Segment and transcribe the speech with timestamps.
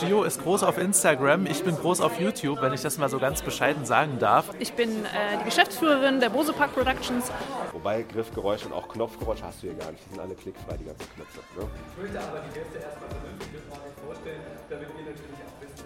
[0.00, 3.18] Gio ist groß auf Instagram, ich bin groß auf YouTube, wenn ich das mal so
[3.18, 4.50] ganz bescheiden sagen darf.
[4.60, 7.32] Ich bin äh, die Geschäftsführerin der Bose Park Productions.
[7.72, 10.04] Wobei Griffgeräusche und auch Knopfgeräusche hast du hier gar nicht.
[10.06, 11.40] Die sind alle klickfrei, die ganzen Knöpfe.
[11.56, 11.66] Ne?
[11.96, 13.60] Ich möchte aber die Gäste erstmal vernünftig
[14.06, 14.40] vorstellen,
[14.70, 15.77] damit ihr natürlich auch wisst,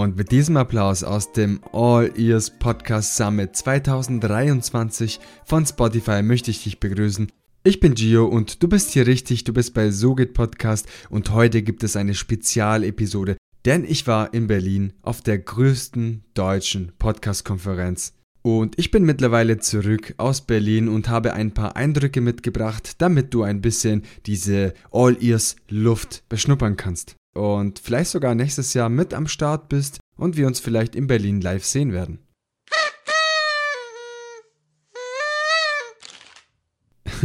[0.00, 6.64] Und mit diesem Applaus aus dem All Ears Podcast Summit 2023 von Spotify möchte ich
[6.64, 7.30] dich begrüßen.
[7.64, 11.60] Ich bin Gio und du bist hier richtig, du bist bei SoGit Podcast und heute
[11.60, 18.14] gibt es eine Spezialepisode, denn ich war in Berlin auf der größten deutschen Podcast-Konferenz.
[18.40, 23.42] Und ich bin mittlerweile zurück aus Berlin und habe ein paar Eindrücke mitgebracht, damit du
[23.42, 29.26] ein bisschen diese All Ears Luft beschnuppern kannst und vielleicht sogar nächstes Jahr mit am
[29.26, 32.18] Start bist und wir uns vielleicht in Berlin live sehen werden.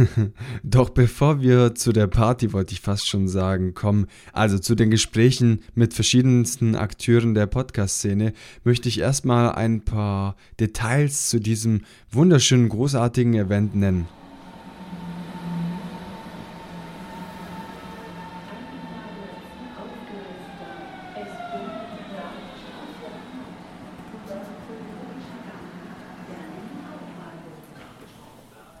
[0.62, 4.90] Doch bevor wir zu der Party, wollte ich fast schon sagen, kommen, also zu den
[4.90, 8.32] Gesprächen mit verschiedensten Akteuren der Podcast-Szene,
[8.64, 14.08] möchte ich erstmal ein paar Details zu diesem wunderschönen, großartigen Event nennen.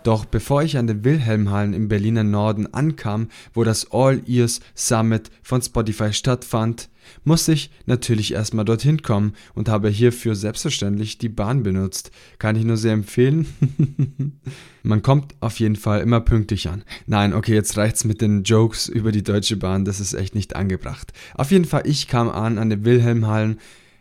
[0.06, 5.32] Doch bevor ich an den Wilhelmhallen im Berliner Norden ankam, wo das All Ears Summit
[5.42, 6.90] von Spotify stattfand,
[7.24, 12.12] musste ich natürlich erstmal dorthin kommen und habe hierfür selbstverständlich die Bahn benutzt.
[12.38, 13.48] Kann ich nur sehr empfehlen.
[14.84, 16.84] Man kommt auf jeden Fall immer pünktlich an.
[17.08, 20.54] Nein, okay, jetzt reicht's mit den Jokes über die Deutsche Bahn, das ist echt nicht
[20.54, 21.12] angebracht.
[21.34, 23.58] Auf jeden Fall, ich kam an an den Wilhelmhallen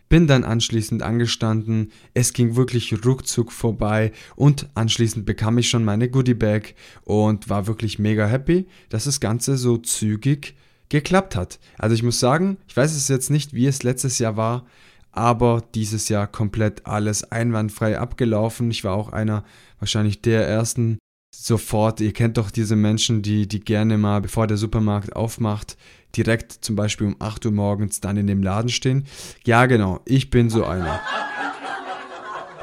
[0.09, 6.09] bin dann anschließend angestanden, es ging wirklich ruckzuck vorbei und anschließend bekam ich schon meine
[6.09, 10.56] Goodie Bag und war wirklich mega happy, dass das Ganze so zügig
[10.89, 11.59] geklappt hat.
[11.78, 14.66] Also ich muss sagen, ich weiß es jetzt nicht, wie es letztes Jahr war,
[15.11, 18.70] aber dieses Jahr komplett alles einwandfrei abgelaufen.
[18.70, 19.44] Ich war auch einer
[19.80, 20.98] wahrscheinlich der ersten
[21.43, 25.77] sofort, ihr kennt doch diese Menschen, die, die gerne mal, bevor der Supermarkt aufmacht,
[26.15, 29.05] direkt zum Beispiel um 8 Uhr morgens dann in dem Laden stehen.
[29.45, 31.01] Ja, genau, ich bin so einer.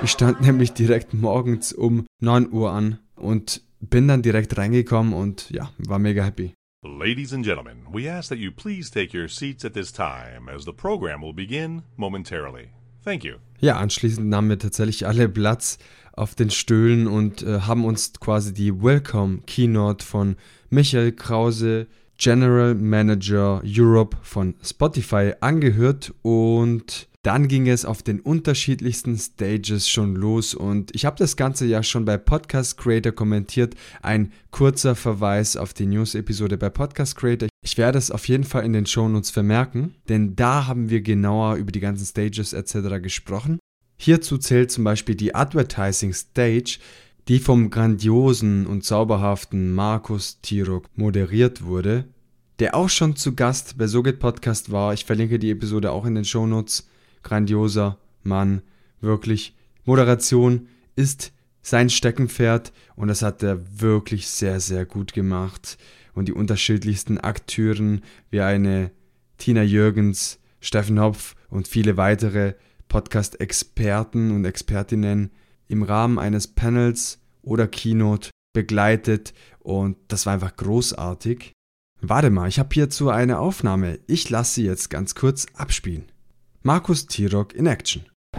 [0.03, 5.51] Ich stand nämlich direkt morgens um 9 Uhr an und bin dann direkt reingekommen und
[5.51, 6.55] ja, war mega happy.
[6.85, 10.65] Ladies and gentlemen, we ask that you please take your seats at this time as
[10.65, 12.71] the program will begin momentarily.
[13.05, 13.35] Thank you.
[13.61, 15.79] Ja, anschließend nahmen wir tatsächlich alle Platz
[16.13, 20.37] auf den Stühlen und äh, haben uns quasi die Welcome Keynote von
[20.71, 21.87] Michael Krause,
[22.19, 30.17] General Manager Europe von Spotify angehört und dann ging es auf den unterschiedlichsten Stages schon
[30.17, 33.75] los und ich habe das Ganze ja schon bei Podcast Creator kommentiert.
[34.03, 37.49] Ein kurzer Verweis auf die News-Episode bei Podcast Creator.
[37.65, 41.57] Ich werde es auf jeden Fall in den Shownotes vermerken, denn da haben wir genauer
[41.57, 43.01] über die ganzen Stages etc.
[43.01, 43.61] gesprochen.
[44.05, 46.81] Hierzu zählt zum Beispiel die Advertising Stage,
[47.29, 52.07] die vom grandiosen und zauberhaften Markus Tirok moderiert wurde,
[52.59, 54.93] der auch schon zu Gast bei SoGit Podcast war.
[54.93, 56.89] Ich verlinke die Episode auch in den Shownotes.
[57.23, 58.63] Grandioser Mann,
[59.01, 59.55] wirklich.
[59.85, 61.31] Moderation ist
[61.63, 65.79] sein Steckenpferd und das hat er wirklich sehr, sehr gut gemacht.
[66.13, 68.91] Und die unterschiedlichsten Akteuren wie eine
[69.39, 72.55] Tina Jürgens, Steffen Hopf und viele weitere
[72.93, 75.31] Podcast-Experten und Expertinnen
[75.67, 81.53] im Rahmen eines Panels oder Keynote begleitet und das war einfach großartig.
[82.03, 83.99] Warte mal, ich habe hierzu eine Aufnahme.
[84.07, 86.13] Ich lasse sie jetzt ganz kurz abspielen.
[86.63, 88.05] Markus Tirok in Action.
[88.35, 88.39] Die,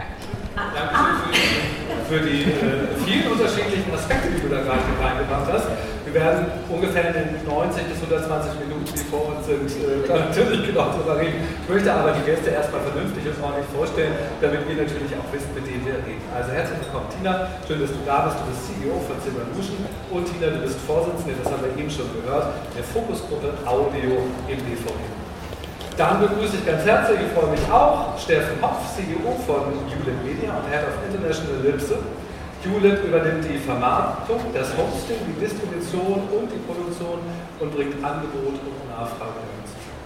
[2.08, 5.66] für die äh, vielen unterschiedlichen Aspekte, die du da gerade reingebracht hast.
[6.04, 10.66] Wir werden ungefähr in den 90 bis 120 Minuten, die vor uns sind, äh, natürlich
[10.66, 11.40] genau darüber reden.
[11.62, 15.50] Ich möchte aber die Gäste erstmal vernünftig und ordentlich vorstellen, damit wir natürlich auch wissen,
[15.54, 16.24] mit denen wir reden.
[16.34, 17.48] Also herzlich willkommen, Tina.
[17.64, 18.36] Schön, dass du da bist.
[18.40, 19.80] Du bist CEO von Silverlution
[20.12, 24.58] und Tina, du bist Vorsitzende, das haben wir eben schon gehört, der Fokusgruppe Audio im
[24.60, 25.24] BVG.
[25.96, 30.50] Dann begrüße ich ganz herzlich, ich freue mich auch, Steffen Hopf, CEO von Hewlett Media
[30.58, 32.02] und Head of International Lipse.
[32.64, 37.20] Hewlett übernimmt die Vermarktung, das Hosting, die Distribution und die Produktion
[37.60, 40.03] und bringt Angebot und Nachfrage zusammen.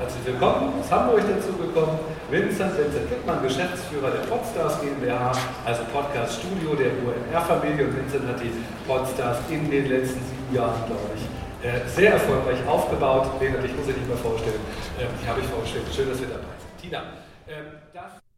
[0.00, 1.98] Herzlich willkommen aus Hamburg dazu gekommen.
[2.30, 5.30] Vincent, Vincent Lippmann, Geschäftsführer der Podstars GmbH,
[5.66, 7.86] also Podcast Studio der UNR-Familie.
[7.86, 8.50] Und Vincent hat die
[8.86, 13.28] Podstars in den letzten sieben Jahren, glaube ich, äh, sehr erfolgreich aufgebaut.
[13.42, 14.60] Leonard, ich muss dich nicht mehr vorstellen.
[14.98, 15.84] Ähm, ich habe mich vorgestellt.
[15.94, 16.80] Schön, dass wir dabei sind.
[16.80, 17.02] Tina,
[17.46, 17.66] ähm,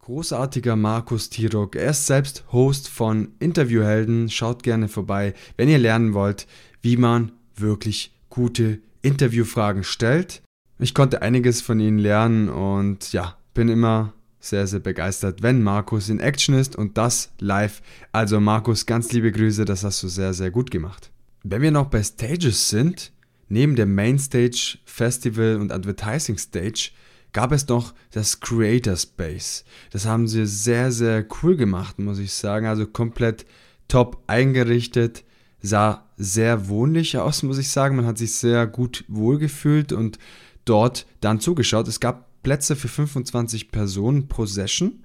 [0.00, 1.76] Großartiger Markus Tirok.
[1.76, 4.28] Er ist selbst Host von Interviewhelden.
[4.30, 6.48] Schaut gerne vorbei, wenn ihr lernen wollt,
[6.80, 10.42] wie man wirklich gute Interviewfragen stellt.
[10.82, 16.08] Ich konnte einiges von ihnen lernen und ja, bin immer sehr, sehr begeistert, wenn Markus
[16.08, 17.82] in Action ist und das live.
[18.10, 21.12] Also Markus, ganz liebe Grüße, das hast du sehr, sehr gut gemacht.
[21.44, 23.12] Wenn wir noch bei Stages sind,
[23.48, 26.90] neben der Mainstage, Festival und Advertising Stage,
[27.32, 29.64] gab es noch das Creator Space.
[29.92, 32.66] Das haben sie sehr, sehr cool gemacht, muss ich sagen.
[32.66, 33.46] Also komplett
[33.86, 35.22] top eingerichtet,
[35.60, 37.94] sah sehr wohnlich aus, muss ich sagen.
[37.94, 40.18] Man hat sich sehr gut wohlgefühlt und
[40.64, 41.88] dort dann zugeschaut.
[41.88, 45.02] Es gab Plätze für 25 Personen pro Session.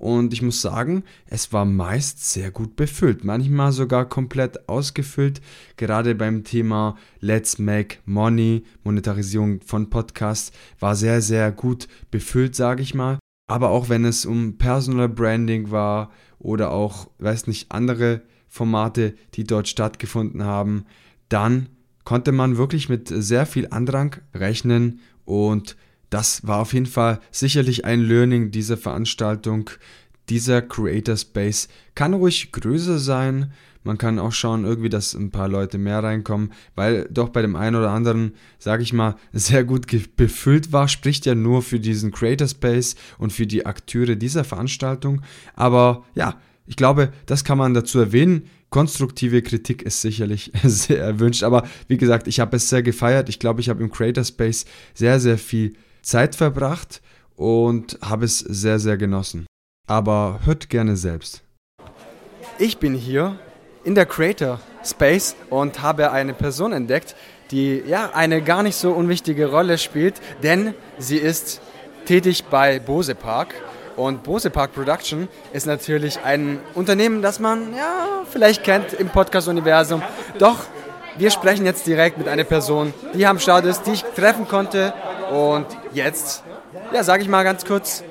[0.00, 5.42] Und ich muss sagen, es war meist sehr gut befüllt, manchmal sogar komplett ausgefüllt.
[5.76, 12.82] Gerade beim Thema Let's Make Money, Monetarisierung von Podcasts, war sehr, sehr gut befüllt, sage
[12.82, 13.18] ich mal.
[13.46, 19.44] Aber auch wenn es um Personal Branding war oder auch, weiß nicht, andere Formate, die
[19.44, 20.86] dort stattgefunden haben,
[21.28, 21.68] dann
[22.10, 25.76] konnte man wirklich mit sehr viel Andrang rechnen und
[26.10, 29.70] das war auf jeden Fall sicherlich ein Learning dieser Veranstaltung.
[30.28, 33.52] Dieser Creator Space kann ruhig größer sein.
[33.84, 37.54] Man kann auch schauen, irgendwie, dass ein paar Leute mehr reinkommen, weil doch bei dem
[37.54, 39.86] einen oder anderen, sage ich mal, sehr gut
[40.16, 40.88] befüllt war.
[40.88, 45.22] Spricht ja nur für diesen Creator Space und für die Akteure dieser Veranstaltung.
[45.54, 48.48] Aber ja, ich glaube, das kann man dazu erwähnen.
[48.70, 51.42] Konstruktive Kritik ist sicherlich sehr erwünscht.
[51.42, 53.28] Aber wie gesagt, ich habe es sehr gefeiert.
[53.28, 54.64] Ich glaube, ich habe im Creator Space
[54.94, 57.02] sehr, sehr viel Zeit verbracht
[57.36, 59.46] und habe es sehr, sehr genossen.
[59.86, 61.42] Aber hört gerne selbst.
[62.58, 63.38] Ich bin hier
[63.84, 67.16] in der Creator Space und habe eine Person entdeckt,
[67.50, 71.60] die ja eine gar nicht so unwichtige Rolle spielt, denn sie ist
[72.04, 73.54] tätig bei Bose Park.
[74.00, 80.02] Und Bose Park Production ist natürlich ein Unternehmen, das man ja vielleicht kennt im Podcast-Universum.
[80.38, 80.56] Doch
[81.18, 84.94] wir sprechen jetzt direkt mit einer Person, die am Start ist, die ich treffen konnte
[85.30, 86.42] und jetzt,
[86.94, 88.02] ja, sage ich mal ganz kurz,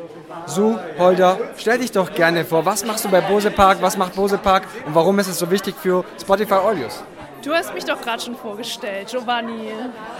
[0.45, 2.65] Su, Holder, stell dich doch gerne vor.
[2.65, 3.79] Was machst du bei Bose Park?
[3.81, 4.67] Was macht Bose Park?
[4.85, 7.01] Und warum ist es so wichtig für Spotify Audios?
[7.43, 9.71] Du hast mich doch gerade schon vorgestellt, Giovanni.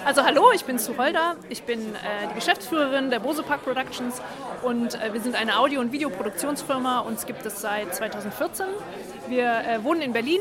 [0.06, 4.22] Also hallo, ich bin Suholda, ich bin äh, die Geschäftsführerin der Bose Park Productions
[4.63, 7.00] und äh, wir sind eine Audio- und Videoproduktionsfirma.
[7.00, 8.65] Uns gibt es seit 2014.
[9.27, 10.39] Wir äh, wohnen in Berlin,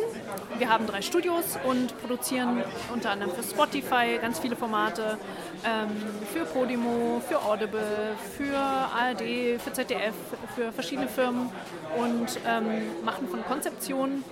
[0.56, 2.62] wir haben drei Studios und produzieren
[2.92, 5.18] unter anderem für Spotify ganz viele Formate,
[5.64, 5.90] ähm,
[6.32, 10.14] für Podimo, für Audible, für ARD, für ZDF,
[10.54, 11.50] für verschiedene Firmen
[11.98, 14.24] und ähm, machen von Konzeption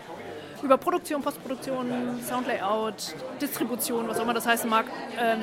[0.62, 4.86] über Produktion, Postproduktion, Soundlayout, Distribution, was auch immer das heißen mag,
[5.18, 5.36] äh,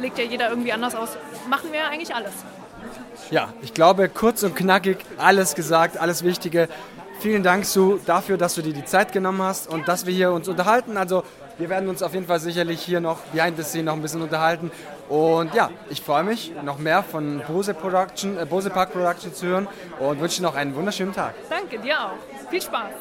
[0.00, 1.16] legt ja jeder irgendwie anders aus.
[1.48, 2.32] Machen wir eigentlich alles.
[3.30, 6.68] Ja, ich glaube, kurz und knackig, alles gesagt, alles Wichtige.
[7.20, 10.32] Vielen Dank, Sue, dafür, dass du dir die Zeit genommen hast und dass wir hier
[10.32, 10.96] uns unterhalten.
[10.96, 11.24] Also,
[11.58, 14.20] wir werden uns auf jeden Fall sicherlich hier noch behind the scene noch ein bisschen
[14.20, 14.70] unterhalten.
[15.08, 19.46] Und ja, ich freue mich, noch mehr von Bose, Production, äh, Bose Park Production zu
[19.46, 19.68] hören
[19.98, 21.34] und wünsche noch einen wunderschönen Tag.
[21.48, 22.50] Danke, dir auch.
[22.50, 22.92] Viel Spaß.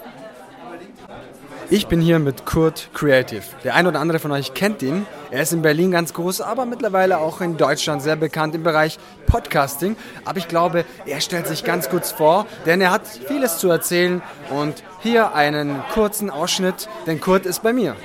[1.72, 3.42] Ich bin hier mit Kurt Creative.
[3.63, 5.07] Der ein oder andere von euch kennt ihn.
[5.31, 9.00] Er ist in Berlin ganz groß, aber mittlerweile auch in Deutschland sehr bekannt im Bereich
[9.25, 9.95] Podcasting.
[10.25, 14.22] Aber ich glaube, er stellt sich ganz kurz vor, denn er hat vieles zu erzählen.
[14.51, 17.95] Und hier einen kurzen Ausschnitt, denn Kurt ist bei mir.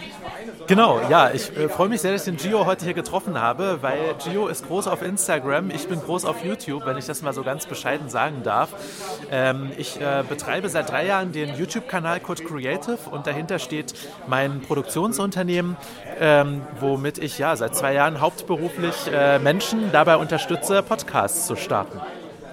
[0.71, 3.79] Genau, ja, ich äh, freue mich sehr, dass ich den Gio heute hier getroffen habe,
[3.81, 7.33] weil Gio ist groß auf Instagram, ich bin groß auf YouTube, wenn ich das mal
[7.33, 8.73] so ganz bescheiden sagen darf.
[9.33, 13.95] Ähm, ich äh, betreibe seit drei Jahren den YouTube-Kanal Code Creative und dahinter steht
[14.29, 15.77] mein Produktionsunternehmen,
[16.21, 22.01] ähm, womit ich ja seit zwei Jahren hauptberuflich äh, Menschen dabei unterstütze, Podcasts zu starten.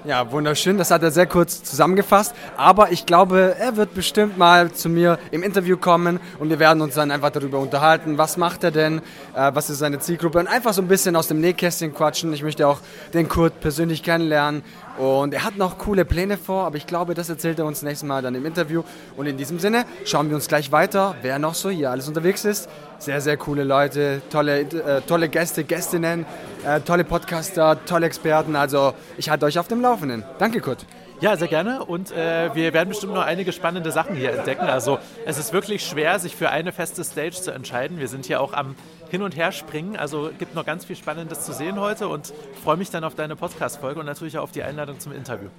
[0.07, 0.77] Ja, wunderschön.
[0.77, 2.33] Das hat er sehr kurz zusammengefasst.
[2.55, 6.81] Aber ich glaube, er wird bestimmt mal zu mir im Interview kommen und wir werden
[6.81, 8.17] uns dann einfach darüber unterhalten.
[8.17, 9.01] Was macht er denn?
[9.35, 10.39] Äh, was ist seine Zielgruppe?
[10.39, 12.31] Und einfach so ein bisschen aus dem Nähkästchen quatschen.
[12.31, 12.79] Ich möchte auch
[13.13, 14.63] den Kurt persönlich kennenlernen.
[14.97, 18.07] Und er hat noch coole Pläne vor, aber ich glaube, das erzählt er uns nächstes
[18.07, 18.83] Mal dann im Interview.
[19.17, 22.45] Und in diesem Sinne schauen wir uns gleich weiter, wer noch so hier alles unterwegs
[22.45, 22.69] ist.
[22.99, 26.25] Sehr, sehr coole Leute, tolle, äh, tolle Gäste, Gästinnen,
[26.65, 28.55] äh, tolle Podcaster, tolle Experten.
[28.55, 30.23] Also ich halte euch auf dem Laufenden.
[30.39, 30.85] Danke, Kurt.
[31.19, 31.83] Ja, sehr gerne.
[31.83, 34.67] Und äh, wir werden bestimmt noch einige spannende Sachen hier entdecken.
[34.67, 37.99] Also es ist wirklich schwer, sich für eine feste Stage zu entscheiden.
[37.99, 38.75] Wir sind hier auch am
[39.09, 39.95] Hin- und Herspringen.
[39.95, 43.35] Also gibt noch ganz viel Spannendes zu sehen heute und freue mich dann auf deine
[43.35, 45.49] Podcast-Folge und natürlich auch auf die Einladung zum Interview.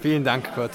[0.00, 0.72] Vielen Dank, Kurt.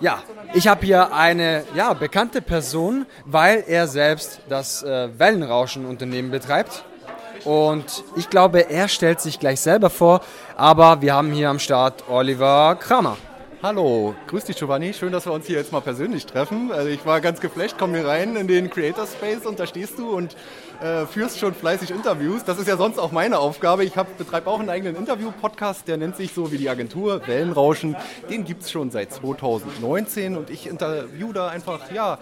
[0.00, 0.22] Ja,
[0.54, 6.84] ich habe hier eine ja, bekannte Person, weil er selbst das äh, Wellenrauschen-Unternehmen betreibt.
[7.44, 10.20] Und ich glaube, er stellt sich gleich selber vor,
[10.56, 13.16] aber wir haben hier am Start Oliver Kramer.
[13.66, 16.70] Hallo, grüß dich Giovanni, schön, dass wir uns hier jetzt mal persönlich treffen.
[16.70, 19.98] Also ich war ganz geflasht, komm hier rein in den Creator Space und da stehst
[19.98, 20.36] du und
[20.80, 22.44] äh, führst schon fleißig Interviews.
[22.44, 23.82] Das ist ja sonst auch meine Aufgabe.
[23.82, 27.96] Ich betreibe auch einen eigenen Interview-Podcast, der nennt sich so wie die Agentur Wellenrauschen.
[28.30, 32.20] Den gibt es schon seit 2019 und ich interview da einfach, ja,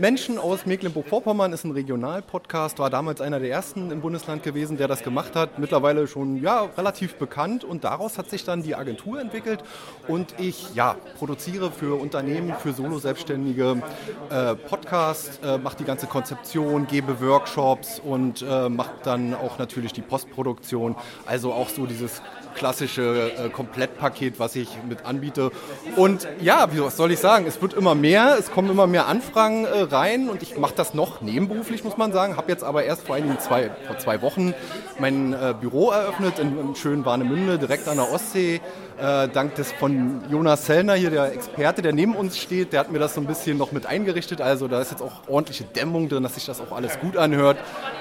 [0.00, 4.88] Menschen aus Mecklenburg-Vorpommern ist ein Regionalpodcast, war damals einer der ersten im Bundesland gewesen, der
[4.88, 5.58] das gemacht hat.
[5.58, 9.62] Mittlerweile schon ja, relativ bekannt und daraus hat sich dann die Agentur entwickelt
[10.08, 13.82] und ich ja, produziere für Unternehmen, für Solo-Selbstständige
[14.30, 19.92] äh, Podcasts, äh, mache die ganze Konzeption, gebe Workshops und äh, mache dann auch natürlich
[19.92, 20.96] die Postproduktion.
[21.26, 22.22] Also auch so dieses
[22.54, 25.50] klassische äh, Komplettpaket, was ich mit anbiete.
[25.96, 27.46] Und ja, wie was soll ich sagen?
[27.46, 30.94] Es wird immer mehr, es kommen immer mehr Anfragen äh, rein und ich mache das
[30.94, 32.36] noch nebenberuflich, muss man sagen.
[32.36, 34.54] Habe jetzt aber erst vor einigen zwei, vor zwei Wochen
[34.98, 38.60] mein äh, Büro eröffnet in, in schönen Warnemünde, direkt an der Ostsee.
[38.98, 42.92] Äh, dank des von Jonas Sellner hier, der Experte, der neben uns steht, der hat
[42.92, 44.40] mir das so ein bisschen noch mit eingerichtet.
[44.40, 47.58] Also da ist jetzt auch ordentliche Dämmung drin, dass sich das auch alles gut anhört.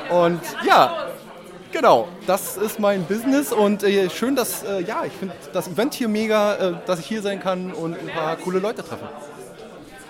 [0.10, 1.10] Und ja,
[1.72, 5.94] Genau, das ist mein Business und äh, schön, dass, äh, ja, ich finde das Event
[5.94, 9.08] hier mega, äh, dass ich hier sein kann und ein paar coole Leute treffen.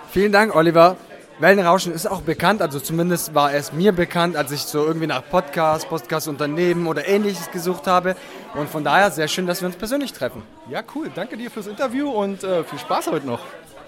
[0.10, 0.96] Vielen Dank, Oliver.
[1.40, 5.24] Wellenrauschen ist auch bekannt, also zumindest war es mir bekannt, als ich so irgendwie nach
[5.30, 8.18] Podcast, Podcast-Unternehmen oder ähnliches gesucht habe.
[8.56, 10.44] Und von daher sehr schön, dass wir uns persönlich treffen.
[10.70, 11.10] Ja, cool.
[11.16, 13.40] Danke dir fürs Interview und äh, viel Spaß heute noch.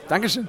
[0.08, 0.48] Dankeschön.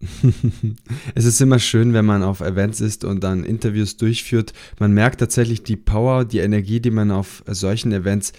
[1.14, 4.52] es ist immer schön, wenn man auf Events ist und dann Interviews durchführt.
[4.80, 8.32] Man merkt tatsächlich die Power, die Energie, die man auf solchen Events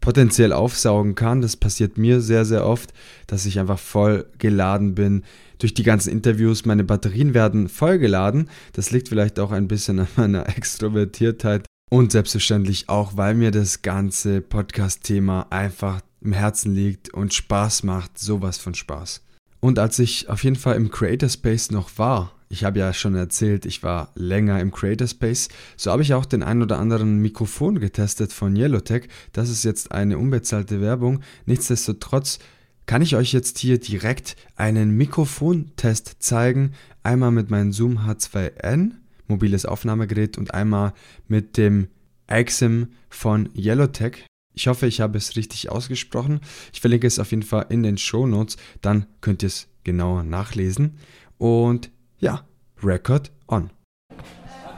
[0.00, 1.42] potenziell aufsaugen kann.
[1.42, 2.92] Das passiert mir sehr, sehr oft,
[3.26, 5.22] dass ich einfach voll geladen bin
[5.58, 6.64] durch die ganzen Interviews.
[6.64, 8.48] Meine Batterien werden voll geladen.
[8.72, 13.82] Das liegt vielleicht auch ein bisschen an meiner Extrovertiertheit und selbstverständlich auch, weil mir das
[13.82, 18.18] ganze Podcast-Thema einfach im Herzen liegt und Spaß macht.
[18.18, 19.22] Sowas von Spaß.
[19.60, 23.14] Und als ich auf jeden Fall im Creator Space noch war, ich habe ja schon
[23.14, 27.18] erzählt, ich war länger im Creator Space, so habe ich auch den ein oder anderen
[27.18, 29.08] Mikrofon getestet von Yellowtech.
[29.32, 31.20] Das ist jetzt eine unbezahlte Werbung.
[31.46, 32.40] Nichtsdestotrotz
[32.86, 36.72] kann ich euch jetzt hier direkt einen Mikrofontest zeigen.
[37.04, 38.94] Einmal mit meinem Zoom H2N,
[39.28, 40.92] mobiles Aufnahmegerät, und einmal
[41.28, 41.86] mit dem
[42.26, 44.26] Axim von Yellowtech.
[44.54, 46.40] Ich hoffe, ich habe es richtig ausgesprochen.
[46.72, 50.24] Ich verlinke es auf jeden Fall in den Show Notes, dann könnt ihr es genauer
[50.24, 50.96] nachlesen.
[51.38, 52.42] Und ja,
[52.82, 53.70] Record on.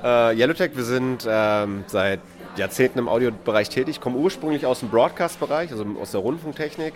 [0.03, 2.21] Äh, Yellowtech, wir sind ähm, seit
[2.57, 6.95] Jahrzehnten im Audiobereich tätig, kommen ursprünglich aus dem Broadcast-Bereich, also aus der Rundfunktechnik,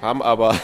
[0.00, 0.54] haben aber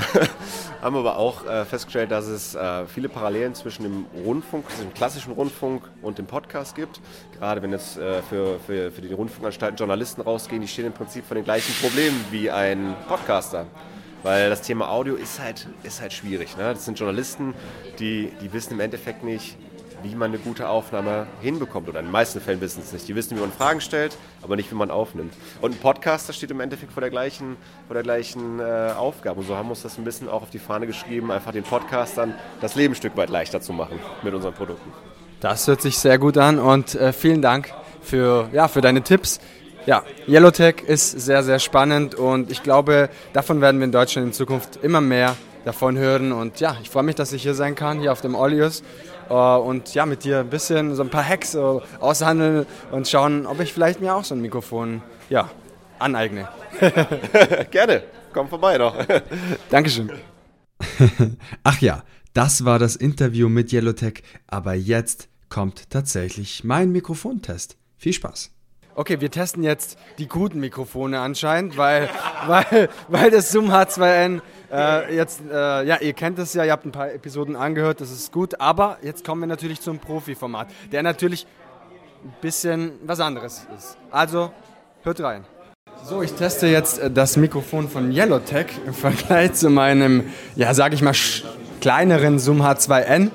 [0.82, 5.32] haben aber auch äh, festgestellt, dass es äh, viele Parallelen zwischen dem Rundfunk, dem klassischen
[5.32, 7.00] Rundfunk und dem Podcast gibt.
[7.38, 11.24] Gerade wenn jetzt äh, für, für, für die Rundfunkanstalten Journalisten rausgehen, die stehen im Prinzip
[11.24, 13.66] vor den gleichen Problemen wie ein Podcaster.
[14.22, 16.56] Weil das Thema Audio ist halt, ist halt schwierig.
[16.56, 16.74] Ne?
[16.74, 17.54] Das sind Journalisten,
[17.98, 19.56] die, die wissen im Endeffekt nicht,
[20.02, 21.88] wie man eine gute Aufnahme hinbekommt.
[21.88, 23.08] Oder in den meisten Fällen wissen es nicht.
[23.08, 25.34] Die wissen, wie man Fragen stellt, aber nicht, wie man aufnimmt.
[25.60, 27.56] Und ein Podcaster steht im Endeffekt vor der gleichen,
[27.86, 29.40] vor der gleichen äh, Aufgabe.
[29.40, 31.64] Und so haben wir uns das ein bisschen auch auf die Fahne geschrieben, einfach den
[31.64, 34.92] Podcastern das Leben ein Stück weit leichter zu machen mit unseren Produkten.
[35.40, 39.38] Das hört sich sehr gut an und äh, vielen Dank für, ja, für deine Tipps.
[39.86, 44.32] Ja, Yellowtech ist sehr, sehr spannend und ich glaube, davon werden wir in Deutschland in
[44.32, 46.32] Zukunft immer mehr davon hören.
[46.32, 48.82] Und ja, ich freue mich, dass ich hier sein kann, hier auf dem Olius
[49.28, 53.46] äh, und ja, mit dir ein bisschen so ein paar Hacks so aushandeln und schauen,
[53.46, 55.50] ob ich vielleicht mir auch so ein Mikrofon ja,
[55.98, 56.48] aneigne.
[57.70, 58.96] Gerne, komm vorbei doch.
[59.70, 60.12] Dankeschön.
[61.64, 62.02] Ach ja,
[62.34, 67.76] das war das Interview mit Yellowtech, aber jetzt kommt tatsächlich mein Mikrofontest.
[67.96, 68.57] Viel Spaß.
[68.98, 72.08] Okay, wir testen jetzt die guten Mikrofone anscheinend, weil,
[72.48, 74.40] weil, weil das Zoom H2N
[74.72, 78.10] äh, jetzt, äh, ja, ihr kennt es ja, ihr habt ein paar Episoden angehört, das
[78.10, 81.46] ist gut, aber jetzt kommen wir natürlich zum Profi-Format, der natürlich
[82.24, 83.96] ein bisschen was anderes ist.
[84.10, 84.50] Also,
[85.04, 85.44] hört rein.
[86.02, 90.24] So, ich teste jetzt äh, das Mikrofon von Yellowtech im Vergleich zu meinem,
[90.56, 91.14] ja, sag ich mal,
[91.80, 93.30] kleineren Zoom H2N.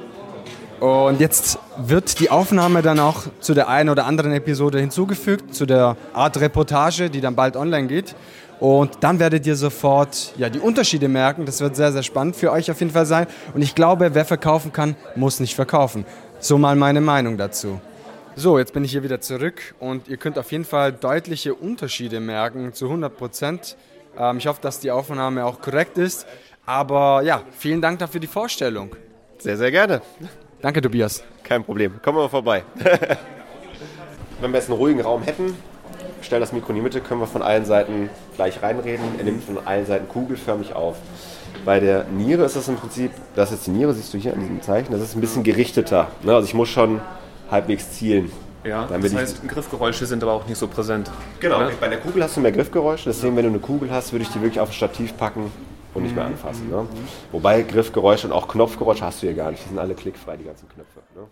[0.84, 5.66] Und jetzt wird die Aufnahme dann auch zu der einen oder anderen Episode hinzugefügt, zu
[5.66, 8.16] der Art Reportage, die dann bald online geht.
[8.60, 11.46] Und dann werdet ihr sofort ja, die Unterschiede merken.
[11.46, 13.28] Das wird sehr, sehr spannend für euch auf jeden Fall sein.
[13.54, 16.04] Und ich glaube, wer verkaufen kann, muss nicht verkaufen.
[16.40, 17.80] So mal meine Meinung dazu.
[18.36, 22.20] So, jetzt bin ich hier wieder zurück und ihr könnt auf jeden Fall deutliche Unterschiede
[22.20, 23.78] merken zu 100 Prozent.
[24.18, 26.28] Ähm, ich hoffe, dass die Aufnahme auch korrekt ist.
[26.66, 28.94] Aber ja, vielen Dank dafür die Vorstellung.
[29.38, 30.02] Sehr, sehr gerne.
[30.64, 31.22] Danke, Tobias.
[31.44, 32.02] Kein Problem.
[32.02, 32.64] Kommen wir mal vorbei.
[34.40, 35.58] Wenn wir jetzt einen ruhigen Raum hätten,
[36.22, 39.04] stelle das Mikro in die Mitte, können wir von allen Seiten gleich reinreden.
[39.18, 40.96] Er nimmt von allen Seiten kugelförmig auf.
[41.66, 44.32] Bei der Niere ist das im Prinzip, das ist jetzt die Niere, siehst du hier
[44.32, 46.08] an diesem Zeichen, das ist ein bisschen gerichteter.
[46.22, 46.34] Ne?
[46.34, 47.02] Also ich muss schon
[47.52, 48.32] halbwegs zielen.
[48.64, 51.12] Ja, das heißt, Griffgeräusche sind aber auch nicht so präsent.
[51.42, 51.72] Genau, ne?
[51.78, 54.30] bei der Kugel hast du mehr Griffgeräusche, deswegen, wenn du eine Kugel hast, würde ich
[54.30, 55.52] die wirklich auf ein Stativ packen
[55.94, 56.34] und nicht mehr mhm.
[56.34, 56.70] anfassen.
[56.70, 56.88] Ne?
[57.32, 60.46] Wobei Griffgeräusche und auch Knopfgeräusche hast du hier gar nicht, die sind alle klickfrei, die
[60.46, 61.00] ganzen Knöpfe.
[61.16, 61.28] Ne?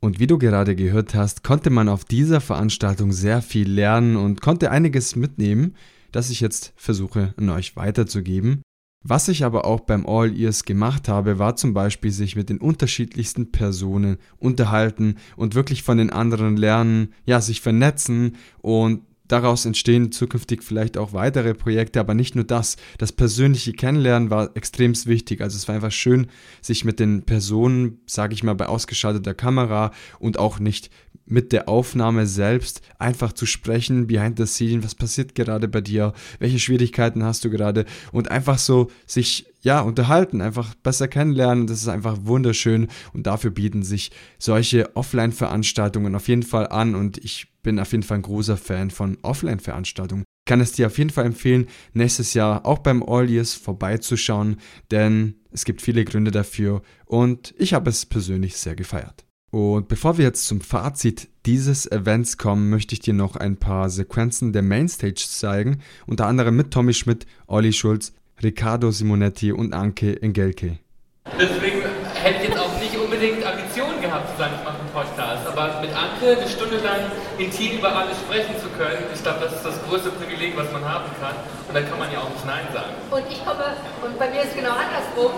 [0.00, 4.42] Und wie du gerade gehört hast, konnte man auf dieser Veranstaltung sehr viel lernen und
[4.42, 5.76] konnte einiges mitnehmen,
[6.12, 8.62] das ich jetzt versuche an euch weiterzugeben.
[9.06, 12.58] Was ich aber auch beim All Ears gemacht habe, war zum Beispiel sich mit den
[12.58, 20.12] unterschiedlichsten Personen unterhalten und wirklich von den anderen lernen, ja, sich vernetzen und daraus entstehen
[20.12, 22.76] zukünftig vielleicht auch weitere Projekte, aber nicht nur das.
[22.98, 25.40] Das persönliche Kennenlernen war extrem wichtig.
[25.40, 26.28] Also es war einfach schön,
[26.60, 30.90] sich mit den Personen, sage ich mal, bei ausgeschalteter Kamera und auch nicht
[31.26, 36.12] mit der Aufnahme selbst einfach zu sprechen, behind the scene, was passiert gerade bei dir,
[36.38, 41.66] welche Schwierigkeiten hast du gerade und einfach so sich ja unterhalten, einfach besser kennenlernen.
[41.66, 47.18] Das ist einfach wunderschön und dafür bieten sich solche Offline-Veranstaltungen auf jeden Fall an und
[47.18, 50.24] ich bin auf jeden Fall ein großer Fan von Offline-Veranstaltungen.
[50.46, 54.58] Kann es dir auf jeden Fall empfehlen, nächstes Jahr auch beim All Years vorbeizuschauen,
[54.90, 59.24] denn es gibt viele Gründe dafür und ich habe es persönlich sehr gefeiert.
[59.50, 63.88] Und bevor wir jetzt zum Fazit dieses Events kommen, möchte ich dir noch ein paar
[63.88, 70.20] Sequenzen der Mainstage zeigen, unter anderem mit Tommy Schmidt, Olli Schulz, Riccardo Simonetti und Anke
[70.20, 70.78] Engelke.
[71.40, 71.80] Deswegen
[72.22, 75.80] hätte ich jetzt auch nicht unbedingt Ambitionen gehabt zu sagen, ich mache einen Podcast, aber
[75.80, 79.64] mit Anke eine Stunde lang intim über alles sprechen zu können, ich glaube, das ist
[79.64, 81.32] das größte Privileg, was man haben kann
[81.68, 82.92] und da kann man ja auch nicht Nein sagen.
[83.10, 83.72] Und ich komme,
[84.04, 85.32] und bei mir ist es genau andersrum,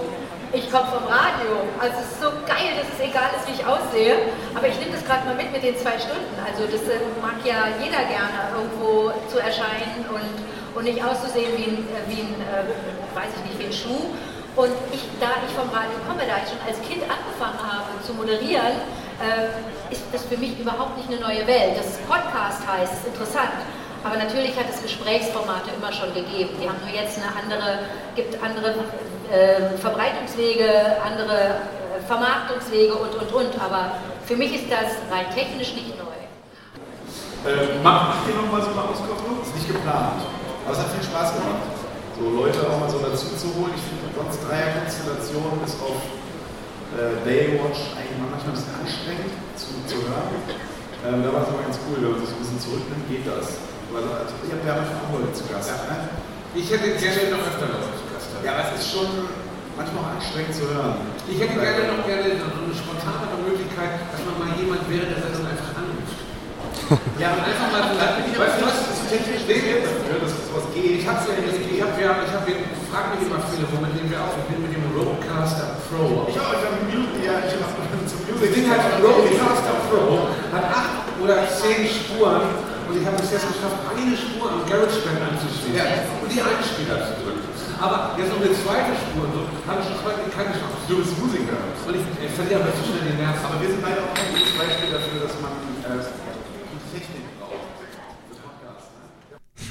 [0.52, 1.66] ich komme vom Radio.
[1.78, 4.30] Also es ist so geil, dass es egal ist, wie ich aussehe.
[4.54, 6.32] Aber ich nehme das gerade mal mit mit den zwei Stunden.
[6.38, 10.34] Also das äh, mag ja jeder gerne, irgendwo zu erscheinen und,
[10.76, 14.12] und nicht auszusehen wie ein, äh, wie ein äh, weiß ich nicht, wie ein Schuh.
[14.56, 18.12] Und ich, da ich vom Radio komme, da ich schon als Kind angefangen habe zu
[18.12, 18.80] moderieren,
[19.20, 19.52] äh,
[19.92, 21.76] ist das für mich überhaupt nicht eine neue Welt.
[21.76, 23.56] Dass es Podcast heißt, ist interessant.
[24.04, 26.56] Aber natürlich hat es Gesprächsformate immer schon gegeben.
[26.60, 28.84] Die haben nur jetzt eine andere, gibt andere
[29.32, 31.60] äh, Verbreitungswege, andere
[31.96, 33.52] äh, Vermarktungswege und, und, und.
[33.60, 36.16] Aber für mich ist das rein technisch nicht neu.
[37.44, 39.42] Äh, macht ihr nochmal so eine Auskopplung?
[39.42, 40.22] Ist nicht geplant.
[40.66, 41.62] Aber es hat viel Spaß gemacht,
[42.18, 43.70] so Leute auch mal so dazu zu holen.
[43.78, 46.02] Ich finde, sonst Dreierkonstellation ist auf
[46.98, 50.26] äh, Baywatch eigentlich manchmal ein bisschen anstrengend zu, zu hören.
[51.06, 53.62] Ähm, da war es aber ganz cool, wenn man sich ein bisschen zurücknimmt, geht das.
[53.94, 55.70] Also, also ich habe ja manchmal auch Leute zu Gast.
[55.70, 55.96] Ja, ne?
[56.58, 58.26] Ich hätte gerne noch öfter Leute zu Gast.
[58.42, 59.06] Ja, es ist schon
[59.78, 60.98] manchmal auch anstrengend zu hören.
[61.30, 65.30] Ich hätte gerne noch gerne so eine spontanere Möglichkeit, dass man mal jemand während der
[65.30, 66.18] Sendung einfach anruft.
[67.22, 70.98] ja, und einfach mal weißt du was, das technisch dafür, dass sowas geht.
[70.98, 72.50] Ich habe ja, ich habe ja, ich habe
[72.90, 74.34] frage mich immer viele, womit nehmen wir auf?
[74.34, 76.26] Ich bin mit dem Rodecaster Pro.
[76.26, 77.70] Ich habe hab Music, ja, ich habe
[78.10, 78.42] zum Music.
[78.42, 82.50] Das Ding hat Rodecaster Pro, hat acht oder zehn Spuren
[82.90, 85.86] und ich habe es jetzt geschafft, eine Spur am GarageBand anzuschließen ja.
[86.22, 87.46] und die Einspieler zu drücken.
[87.78, 90.82] Aber jetzt noch eine zweite Spur, so, habe ich heute keine Chance.
[90.88, 91.60] Du bist Musiker.
[91.84, 93.36] Und ich, ich verliere aber zu schnell den Nerv.
[93.44, 95.52] Aber wir sind beide auch ein gutes Beispiel dafür, dass man
[95.84, 96.00] äh,
[96.88, 97.35] Technik.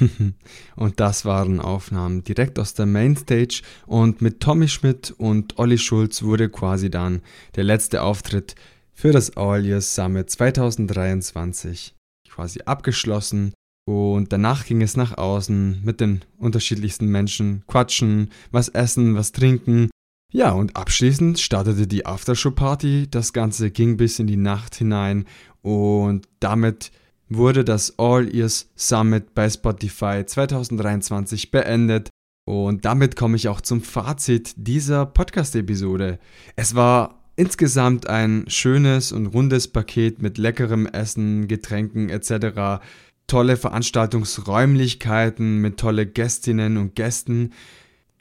[0.76, 6.22] und das waren Aufnahmen direkt aus der Mainstage und mit Tommy Schmidt und Olli Schulz
[6.22, 7.22] wurde quasi dann
[7.54, 8.54] der letzte Auftritt
[8.92, 11.94] für das All Years Summit 2023
[12.36, 13.52] quasi abgeschlossen.
[13.88, 19.90] Und danach ging es nach außen mit den unterschiedlichsten Menschen, quatschen, was essen, was trinken.
[20.32, 23.06] Ja, und abschließend startete die Aftershow-Party.
[23.10, 25.24] Das Ganze ging bis in die Nacht hinein
[25.62, 26.90] und damit
[27.28, 32.10] wurde das All Ears Summit bei Spotify 2023 beendet.
[32.44, 36.18] Und damit komme ich auch zum Fazit dieser Podcast-Episode.
[36.54, 42.82] Es war Insgesamt ein schönes und rundes Paket mit leckerem Essen, Getränken etc.
[43.26, 47.52] Tolle Veranstaltungsräumlichkeiten mit tolle Gästinnen und Gästen.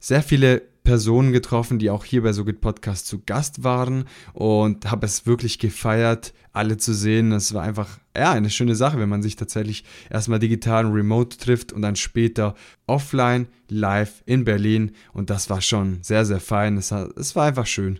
[0.01, 5.05] Sehr viele Personen getroffen, die auch hier bei SoGit Podcast zu Gast waren und habe
[5.05, 7.33] es wirklich gefeiert, alle zu sehen.
[7.33, 11.37] Es war einfach ja, eine schöne Sache, wenn man sich tatsächlich erstmal digital und remote
[11.37, 12.55] trifft und dann später
[12.87, 14.91] offline, live in Berlin.
[15.11, 16.77] Und das war schon sehr, sehr fein.
[16.77, 17.99] Es, es war einfach schön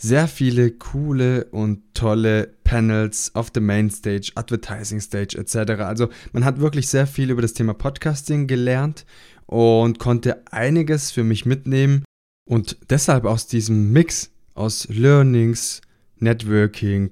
[0.00, 5.72] sehr viele coole und tolle Panels auf der Mainstage, Advertising Stage etc.
[5.82, 9.04] Also man hat wirklich sehr viel über das Thema Podcasting gelernt
[9.46, 12.04] und konnte einiges für mich mitnehmen
[12.48, 15.82] und deshalb aus diesem Mix aus Learnings,
[16.16, 17.10] Networking,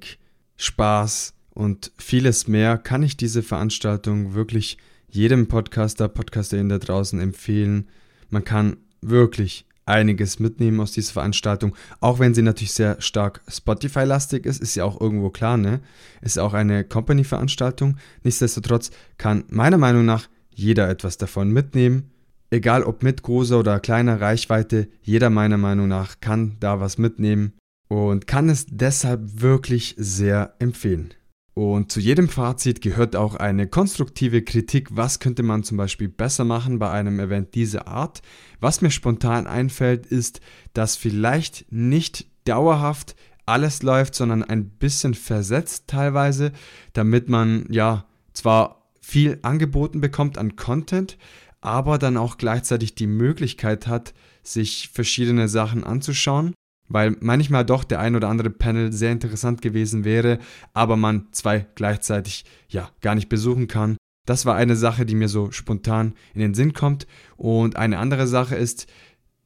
[0.56, 4.78] Spaß und vieles mehr kann ich diese Veranstaltung wirklich
[5.10, 7.86] jedem Podcaster, Podcasterin da draußen empfehlen.
[8.30, 14.46] Man kann wirklich einiges mitnehmen aus dieser Veranstaltung, auch wenn sie natürlich sehr stark Spotify-lastig
[14.46, 15.80] ist, ist ja auch irgendwo klar, ne?
[16.22, 17.98] Ist auch eine Company-Veranstaltung.
[18.24, 22.10] Nichtsdestotrotz kann meiner Meinung nach jeder etwas davon mitnehmen.
[22.50, 27.52] Egal ob mit großer oder kleiner Reichweite, jeder meiner Meinung nach kann da was mitnehmen
[27.88, 31.14] und kann es deshalb wirklich sehr empfehlen.
[31.54, 36.44] Und zu jedem Fazit gehört auch eine konstruktive Kritik, was könnte man zum Beispiel besser
[36.44, 38.20] machen bei einem Event dieser Art.
[38.60, 40.40] Was mir spontan einfällt, ist,
[40.74, 46.52] dass vielleicht nicht dauerhaft alles läuft, sondern ein bisschen versetzt teilweise,
[46.92, 48.04] damit man ja
[48.34, 51.16] zwar viel angeboten bekommt an Content,
[51.60, 56.54] aber dann auch gleichzeitig die Möglichkeit hat, sich verschiedene Sachen anzuschauen
[56.88, 60.38] weil manchmal doch der ein oder andere Panel sehr interessant gewesen wäre,
[60.72, 63.96] aber man zwei gleichzeitig ja gar nicht besuchen kann.
[64.26, 67.06] Das war eine Sache, die mir so spontan in den Sinn kommt.
[67.36, 68.86] Und eine andere Sache ist,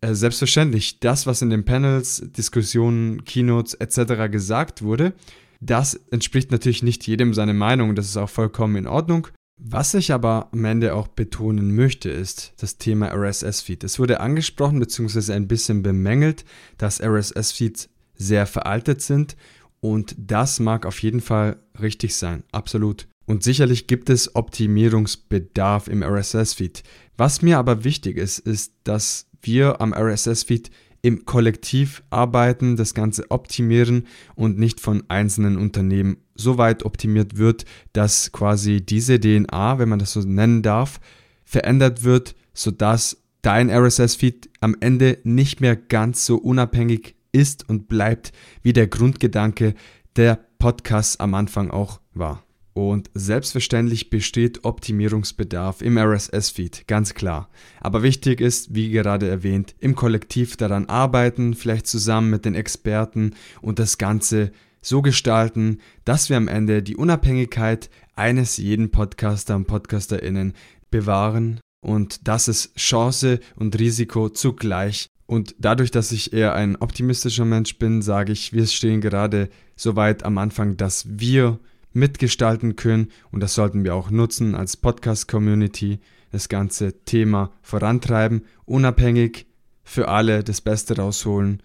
[0.00, 4.30] äh, selbstverständlich, das, was in den Panels, Diskussionen, Keynotes etc.
[4.30, 5.12] gesagt wurde,
[5.60, 7.94] das entspricht natürlich nicht jedem seine Meinung.
[7.94, 9.28] Das ist auch vollkommen in Ordnung.
[9.62, 13.84] Was ich aber am Ende auch betonen möchte, ist das Thema RSS-Feed.
[13.84, 15.34] Es wurde angesprochen bzw.
[15.34, 16.46] ein bisschen bemängelt,
[16.78, 19.36] dass RSS-Feeds sehr veraltet sind
[19.80, 23.06] und das mag auf jeden Fall richtig sein, absolut.
[23.26, 26.82] Und sicherlich gibt es Optimierungsbedarf im RSS-Feed.
[27.18, 30.70] Was mir aber wichtig ist, ist, dass wir am RSS-Feed
[31.02, 37.64] im Kollektiv arbeiten, das Ganze optimieren und nicht von einzelnen Unternehmen so weit optimiert wird,
[37.92, 41.00] dass quasi diese DNA, wenn man das so nennen darf,
[41.44, 48.32] verändert wird, sodass dein RSS-Feed am Ende nicht mehr ganz so unabhängig ist und bleibt,
[48.62, 49.74] wie der Grundgedanke
[50.16, 52.44] der Podcasts am Anfang auch war.
[52.72, 57.50] Und selbstverständlich besteht Optimierungsbedarf im RSS-Feed, ganz klar.
[57.80, 63.34] Aber wichtig ist, wie gerade erwähnt, im Kollektiv daran arbeiten, vielleicht zusammen mit den Experten
[63.60, 64.52] und das Ganze
[64.82, 70.54] so gestalten, dass wir am Ende die Unabhängigkeit eines jeden Podcaster und Podcasterinnen
[70.90, 71.60] bewahren.
[71.82, 75.06] Und das ist Chance und Risiko zugleich.
[75.26, 79.96] Und dadurch, dass ich eher ein optimistischer Mensch bin, sage ich, wir stehen gerade so
[79.96, 81.58] weit am Anfang, dass wir
[81.92, 83.08] mitgestalten können.
[83.30, 86.00] Und das sollten wir auch nutzen als Podcast-Community,
[86.32, 89.46] das ganze Thema vorantreiben, unabhängig
[89.82, 91.62] für alle das Beste rausholen.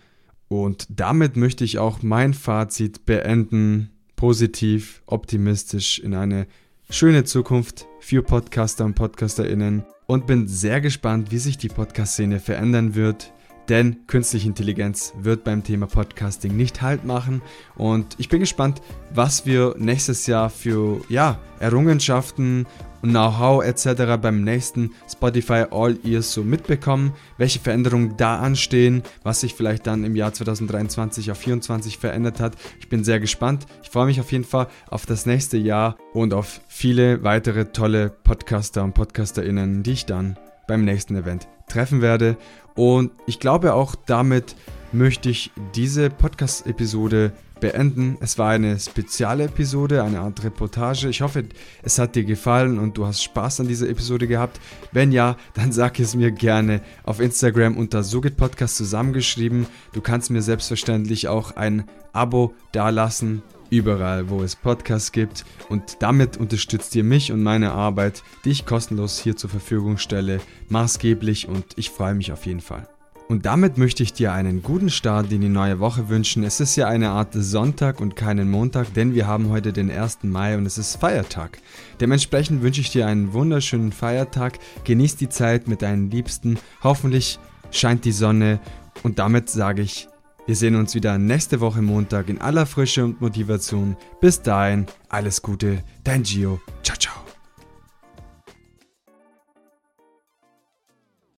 [0.48, 6.48] Und damit möchte ich auch mein Fazit beenden, positiv, optimistisch in eine
[6.90, 9.84] schöne Zukunft für Podcaster und Podcasterinnen.
[10.08, 13.34] Und bin sehr gespannt, wie sich die Podcast-Szene verändern wird
[13.69, 17.41] denn künstliche Intelligenz wird beim Thema Podcasting nicht halt machen
[17.75, 18.82] und ich bin gespannt,
[19.13, 22.65] was wir nächstes Jahr für ja, Errungenschaften
[23.06, 24.17] und Know-how etc.
[24.19, 30.04] beim nächsten Spotify All Ears so mitbekommen, welche Veränderungen da anstehen, was sich vielleicht dann
[30.04, 32.56] im Jahr 2023 auf 2024 verändert hat.
[32.80, 33.67] Ich bin sehr gespannt.
[33.84, 38.10] Ich freue mich auf jeden Fall auf das nächste Jahr und auf viele weitere tolle
[38.10, 42.38] Podcaster und Podcasterinnen, die ich dann beim nächsten Event treffen werde.
[42.76, 44.56] Und ich glaube auch damit
[44.92, 48.18] möchte ich diese Podcast-Episode beenden.
[48.20, 51.10] Es war eine spezielle Episode, eine Art Reportage.
[51.10, 51.46] Ich hoffe,
[51.84, 54.60] es hat dir gefallen und du hast Spaß an dieser Episode gehabt.
[54.92, 59.68] Wenn ja, dann sag es mir gerne auf Instagram unter Sogit Podcast zusammengeschrieben.
[59.94, 65.45] Du kannst mir selbstverständlich auch ein Abo dalassen überall, wo es Podcasts gibt.
[65.69, 70.39] Und damit unterstützt ihr mich und meine Arbeit, die ich kostenlos hier zur Verfügung stelle,
[70.69, 72.88] maßgeblich und ich freue mich auf jeden Fall.
[73.28, 76.43] Und damit möchte ich dir einen guten Start in die neue Woche wünschen.
[76.43, 80.19] Es ist ja eine Art Sonntag und keinen Montag, denn wir haben heute den 1.
[80.23, 81.58] Mai und es ist Feiertag.
[81.99, 84.60] Dementsprechend wünsche ich dir einen wunderschönen Feiertag.
[84.84, 86.60] Genieß die Zeit mit deinen Liebsten.
[86.84, 87.39] Hoffentlich
[87.71, 88.60] scheint die Sonne
[89.01, 90.08] und damit sage ich
[90.45, 93.97] wir sehen uns wieder nächste Woche Montag in aller Frische und Motivation.
[94.21, 96.60] Bis dahin, alles Gute, dein Gio.